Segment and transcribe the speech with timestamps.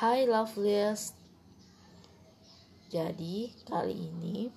[0.00, 1.12] Hai loveliest
[2.88, 4.48] Jadi kali ini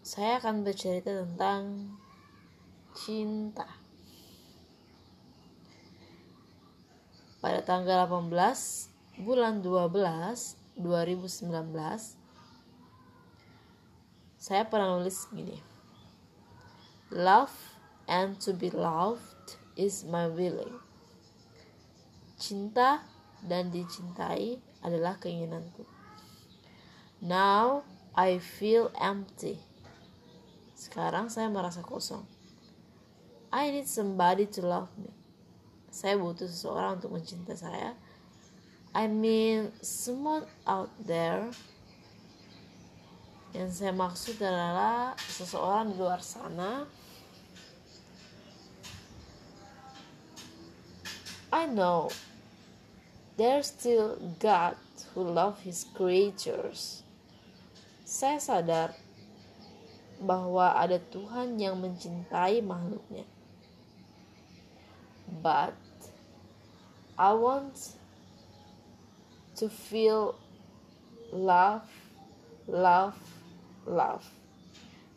[0.00, 1.92] Saya akan bercerita tentang
[2.96, 3.68] cinta.
[7.44, 12.16] Pada tanggal 18 bulan 12 2019
[14.40, 15.60] Saya pernah nulis gini.
[17.12, 17.76] Love
[18.08, 20.80] and to be loved is my willing
[22.40, 23.04] Cinta
[23.44, 25.84] dan dicintai adalah keinginanku.
[27.20, 27.84] Now
[28.16, 29.60] I feel empty.
[30.72, 32.24] Sekarang saya merasa kosong.
[33.52, 35.12] I need somebody to love me.
[35.92, 37.92] Saya butuh seseorang untuk mencintai saya.
[38.96, 41.52] I mean, someone out there.
[43.52, 46.86] Yang saya maksud adalah seseorang di luar sana
[51.50, 52.14] I know
[53.40, 54.76] there's still God
[55.14, 57.00] who love his creatures.
[58.04, 58.92] Saya sadar
[60.20, 63.24] bahwa ada Tuhan yang mencintai makhluknya.
[65.40, 65.72] But
[67.16, 67.96] I want
[69.56, 70.36] to feel
[71.32, 71.88] love,
[72.68, 73.16] love,
[73.88, 74.28] love.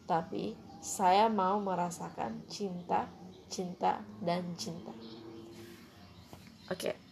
[0.08, 3.04] Tapi saya mau merasakan cinta,
[3.52, 4.96] cinta, dan cinta.
[6.72, 6.96] Oke.
[6.96, 7.03] Okay.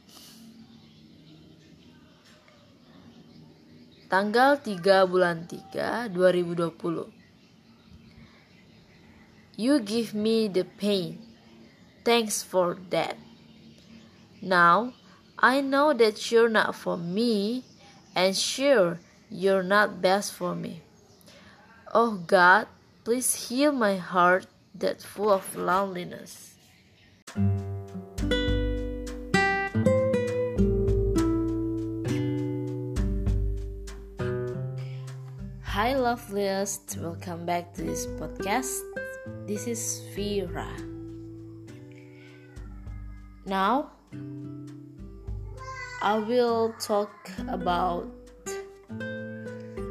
[4.12, 7.16] Tanggal 3 bulan 3 2020
[9.56, 11.24] You give me the pain.
[12.04, 13.16] Thanks for that.
[14.44, 14.92] Now
[15.40, 17.64] I know that you're not for me
[18.12, 19.00] and sure
[19.32, 20.84] you're not best for me.
[21.96, 22.68] Oh God
[23.08, 24.44] please heal my heart
[24.76, 26.51] that full of loneliness
[35.82, 38.86] Hi loveliest, welcome back to this podcast.
[39.50, 40.70] This is Vira.
[43.50, 43.90] Now,
[46.06, 47.10] I will talk
[47.50, 48.06] about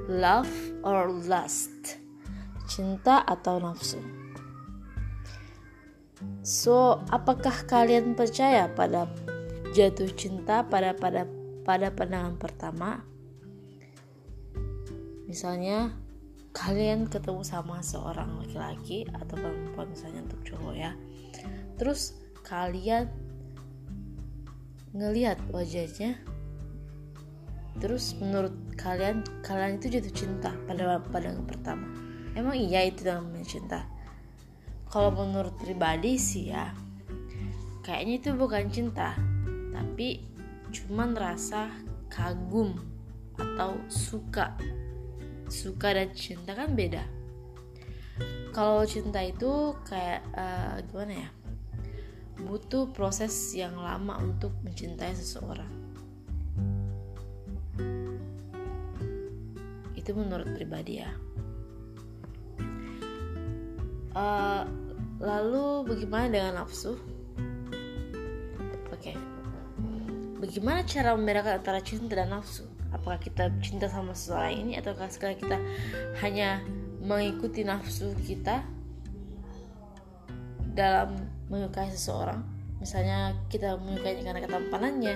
[0.07, 0.47] love
[0.87, 1.99] or lust,
[2.71, 3.99] cinta atau nafsu.
[6.47, 9.11] So, apakah kalian percaya pada
[9.75, 11.27] jatuh cinta pada pada
[11.67, 13.03] pada pandangan pertama?
[15.31, 15.95] Misalnya
[16.51, 20.93] kalian ketemu sama seorang laki-laki atau perempuan misalnya untuk cowok ya.
[21.79, 23.07] Terus kalian
[24.91, 26.19] ngelihat wajahnya
[27.79, 31.87] terus menurut kalian kalian itu jatuh cinta pada pandangan pertama.
[32.35, 33.81] Emang iya itu namanya cinta?
[34.91, 36.75] Kalau menurut pribadi sih ya
[37.87, 39.15] kayaknya itu bukan cinta
[39.71, 40.27] tapi
[40.71, 41.71] cuman rasa
[42.11, 42.75] kagum
[43.39, 44.53] atau suka
[45.51, 47.03] suka dan cinta kan beda.
[48.55, 51.31] Kalau cinta itu kayak uh, gimana ya?
[52.41, 55.71] Butuh proses yang lama untuk mencintai seseorang.
[59.99, 61.11] Itu menurut pribadi ya.
[64.11, 64.67] Uh,
[65.23, 66.99] lalu bagaimana dengan nafsu?
[68.91, 69.15] Oke.
[69.15, 69.17] Okay.
[70.41, 72.70] bagaimana cara membedakan antara cinta dan nafsu
[73.01, 75.57] apakah kita cinta sama seseorang ini ataukah sekali kita
[76.21, 76.61] hanya
[77.01, 78.61] mengikuti nafsu kita
[80.77, 81.17] dalam
[81.49, 82.45] menyukai seseorang?
[82.77, 85.15] Misalnya kita menyukainya karena ketampanannya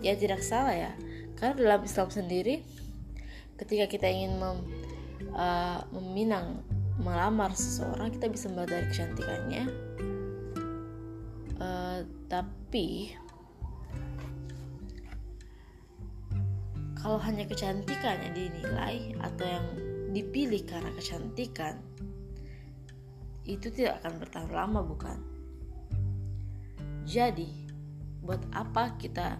[0.00, 0.92] ya tidak salah ya.
[1.36, 2.64] Karena dalam Islam sendiri
[3.60, 4.58] ketika kita ingin mem,
[5.36, 6.64] uh, meminang
[6.96, 9.64] melamar seseorang kita bisa melihat dari kecantikannya.
[11.62, 13.14] Uh, tapi
[17.02, 19.66] kalau hanya kecantikan yang dinilai atau yang
[20.14, 21.82] dipilih karena kecantikan
[23.42, 25.18] itu tidak akan bertahan lama bukan?
[27.02, 27.50] Jadi
[28.22, 29.34] buat apa kita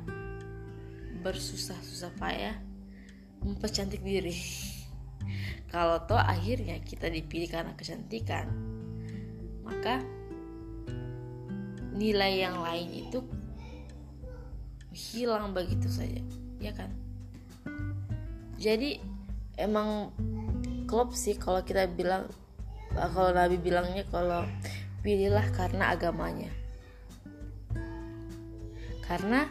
[1.22, 2.58] bersusah-susah payah
[3.46, 4.34] mempercantik diri?
[5.72, 8.50] Kalau toh akhirnya kita dipilih karena kecantikan
[9.62, 10.02] maka
[11.94, 13.22] nilai yang lain itu
[14.90, 16.20] hilang begitu saja
[16.58, 16.90] ya kan
[18.62, 19.02] jadi
[19.58, 20.14] emang
[20.86, 22.30] klop sih kalau kita bilang
[22.94, 24.46] kalau Nabi bilangnya kalau
[25.02, 26.52] pilihlah karena agamanya.
[29.02, 29.50] Karena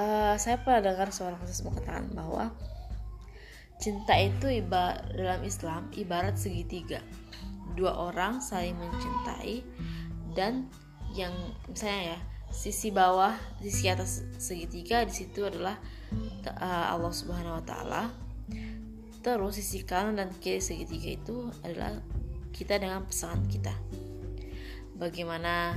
[0.00, 2.56] uh, saya pernah dengar seorang khusus mengatakan bahwa
[3.76, 7.04] cinta itu ibarat dalam Islam ibarat segitiga.
[7.76, 9.60] Dua orang saling mencintai
[10.32, 10.72] dan
[11.12, 11.34] yang
[11.68, 12.18] misalnya ya
[12.54, 15.74] sisi bawah sisi atas segitiga di situ adalah
[16.46, 18.02] uh, Allah Subhanahu Wa Taala.
[19.24, 21.98] Terus sisi kanan dan kiri segitiga itu adalah
[22.54, 23.74] kita dengan pasangan kita.
[24.94, 25.74] Bagaimana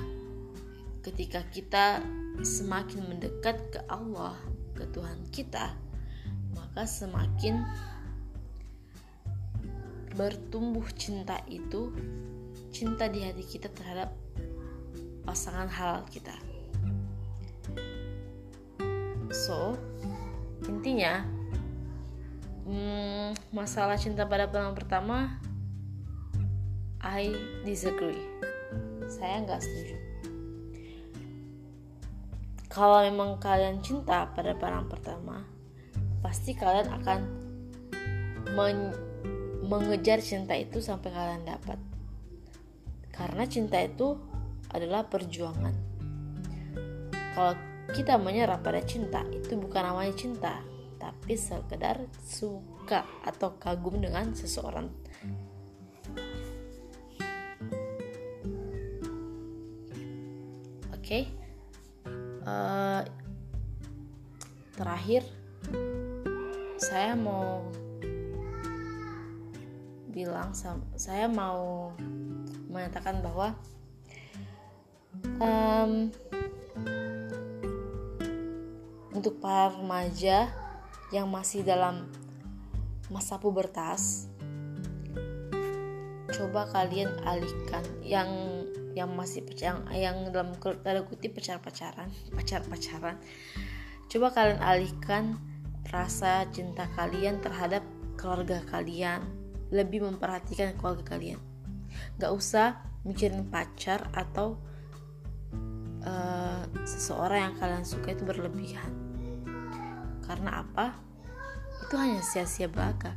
[1.01, 2.05] ketika kita
[2.45, 4.37] semakin mendekat ke Allah
[4.77, 5.73] ke Tuhan kita
[6.53, 7.63] maka semakin
[10.13, 11.95] bertumbuh cinta itu
[12.69, 14.11] cinta di hati kita terhadap
[15.23, 16.35] pasangan halal kita
[19.31, 19.75] so
[20.65, 21.23] intinya
[22.67, 25.17] hmm, masalah cinta pada pandangan pertama
[26.97, 27.29] I
[27.61, 28.19] disagree.
[29.07, 29.95] Saya nggak setuju.
[32.67, 35.37] Kalau memang kalian cinta pada pandangan pertama
[36.19, 37.19] pasti kalian akan
[38.57, 38.91] men
[39.63, 41.79] mengejar cinta itu sampai kalian dapat.
[43.13, 44.19] Karena cinta itu
[44.73, 45.73] adalah perjuangan.
[47.37, 47.53] Kalau
[47.95, 50.59] kita menyerah pada cinta itu bukan namanya cinta
[50.97, 54.91] tapi sekedar suka atau kagum dengan seseorang
[60.91, 61.31] oke okay?
[62.43, 63.05] uh,
[64.75, 65.23] terakhir
[66.77, 67.65] saya mau
[70.11, 70.49] bilang
[70.97, 71.93] saya mau
[72.67, 73.53] mengatakan bahwa
[75.37, 76.09] um,
[79.17, 80.53] untuk para remaja
[81.09, 82.05] yang masih dalam
[83.09, 84.29] masa pubertas
[86.29, 88.29] coba kalian alihkan yang
[88.93, 93.15] yang masih yang yang dalam tanda kutip pacar pacaran pacar pacaran
[94.11, 95.39] coba kalian alihkan
[95.87, 97.83] rasa cinta kalian terhadap
[98.19, 99.23] keluarga kalian.
[99.71, 101.39] Lebih memperhatikan keluarga kalian.
[102.19, 104.59] Gak usah mikirin pacar atau
[106.03, 109.06] uh, seseorang yang kalian suka itu berlebihan
[110.27, 110.93] karena apa?
[111.87, 113.15] Itu hanya sia-sia belaka.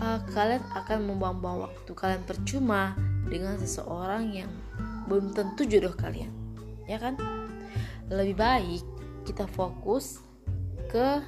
[0.00, 2.96] Uh, kalian akan membuang-buang waktu kalian percuma
[3.28, 4.50] dengan seseorang yang
[5.10, 6.32] belum tentu jodoh kalian.
[6.88, 7.18] Ya kan?
[8.08, 8.82] Lebih baik
[9.28, 10.24] kita fokus
[10.88, 11.20] ke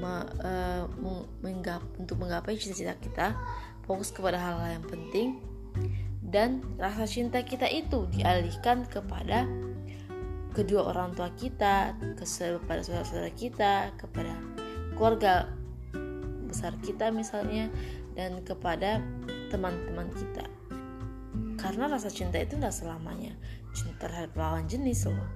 [0.00, 0.88] me, uh,
[1.44, 3.26] menggap, untuk menggapai cita-cita kita
[3.84, 5.28] fokus kepada hal-hal yang penting
[6.26, 9.46] dan rasa cinta kita itu dialihkan kepada
[10.56, 14.32] kedua orang tua kita, kepada saudara-saudara kita, kepada
[14.96, 15.52] keluarga
[16.48, 17.68] besar kita misalnya,
[18.16, 19.04] dan kepada
[19.52, 20.48] teman-teman kita.
[21.60, 23.36] Karena rasa cinta itu tidak selamanya
[23.76, 25.28] cinta terhadap lawan jenis loh.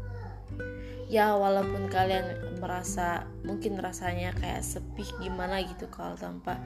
[1.11, 6.57] Ya walaupun kalian merasa mungkin rasanya kayak sepi gimana gitu kalau tanpa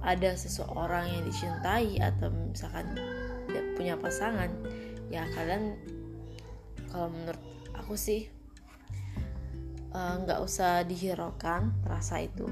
[0.00, 2.96] ada seseorang yang dicintai atau misalkan
[3.74, 4.48] punya pasangan
[5.10, 5.74] ya kalian
[6.88, 7.49] kalau menurut
[7.90, 8.22] aku sih
[9.90, 12.46] eh, nggak uh, usah dihiraukan rasa itu.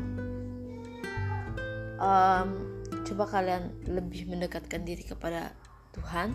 [1.94, 5.54] Um, coba kalian lebih mendekatkan diri kepada
[5.94, 6.34] Tuhan.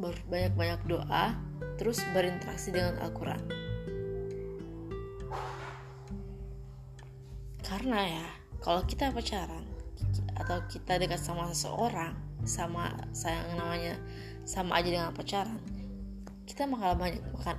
[0.00, 1.36] Berbanyak-banyak doa
[1.76, 3.44] terus berinteraksi dengan Al-Quran.
[7.60, 8.26] Karena ya
[8.64, 9.68] kalau kita pacaran
[10.32, 12.16] atau kita dekat sama seseorang
[12.48, 14.00] sama sayang namanya
[14.48, 15.81] sama aja dengan pacaran
[16.46, 17.56] kita malah banyak makan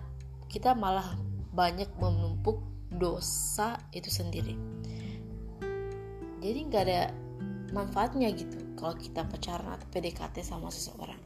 [0.51, 1.17] kita malah
[1.53, 2.61] banyak menumpuk
[2.93, 4.53] dosa itu sendiri.
[6.41, 7.09] Jadi nggak ada
[7.73, 11.17] manfaatnya gitu kalau kita pacaran atau PDKT sama seseorang.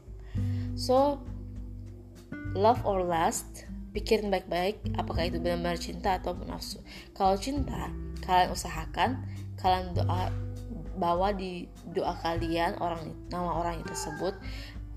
[0.78, 1.20] So
[2.56, 6.80] love or lust pikirin baik-baik apakah itu benar-benar cinta atau nafsu.
[7.12, 7.92] Kalau cinta
[8.24, 9.10] kalian usahakan
[9.60, 10.32] kalian doa
[10.98, 14.34] bawa di doa kalian orang nama orang tersebut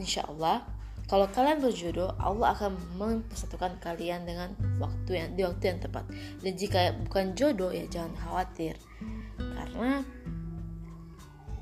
[0.01, 0.65] insya Allah
[1.11, 6.07] kalau kalian berjodoh Allah akan mempersatukan kalian dengan waktu yang di waktu yang tepat
[6.39, 8.79] dan jika bukan jodoh ya jangan khawatir
[9.35, 10.07] karena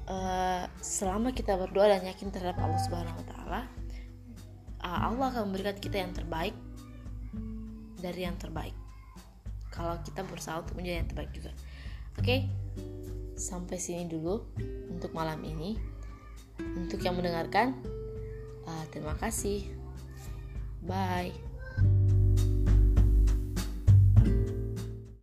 [0.05, 3.61] uh, selama kita berdoa dan yakin terhadap Allah Subhanahu Wa Taala
[4.85, 6.53] uh, Allah akan memberikan kita yang terbaik
[7.97, 8.77] dari yang terbaik
[9.73, 11.51] kalau kita berusaha untuk menjadi yang terbaik juga
[12.21, 12.45] oke okay?
[13.39, 14.43] sampai sini dulu
[14.91, 15.79] untuk malam ini.
[16.59, 17.71] Untuk yang mendengarkan,
[18.91, 19.65] terima kasih.
[20.85, 21.48] Bye.